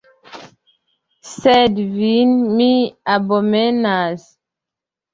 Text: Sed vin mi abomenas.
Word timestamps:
Sed 1.33 1.77
vin 1.99 2.35
mi 2.57 2.73
abomenas. 3.19 4.29